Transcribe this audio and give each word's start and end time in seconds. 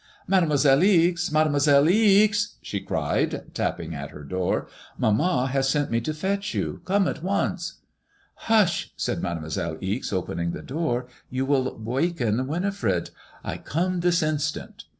^* 0.01 0.03
Mademoiselle 0.25 0.81
Ixe 0.81 1.31
I 1.31 1.43
Made 1.43 1.51
moiselle 1.51 1.87
Ixe 1.87 2.55
I" 2.55 2.59
she 2.63 2.79
cried, 2.81 3.53
tapping 3.53 3.93
at 3.93 4.09
her 4.09 4.23
door, 4.23 4.67
mamma 4.97 5.45
has 5.45 5.69
sent 5.69 5.91
me 5.91 6.01
to 6.01 6.11
fetch 6.11 6.55
you. 6.55 6.81
Come 6.85 7.07
at 7.07 7.21
once." 7.21 7.81
'* 8.07 8.35
Hush 8.49 8.87
I" 8.87 8.89
said 8.97 9.21
Mademoiselle 9.21 9.77
Ixe, 9.79 10.11
opening 10.11 10.53
the 10.53 10.63
door. 10.63 11.05
You 11.29 11.45
will 11.45 11.77
waken 11.77 12.47
Winifred. 12.47 13.11
I 13.43 13.57
come, 13.59 13.99
this 13.99 14.23
instant." 14.23 14.85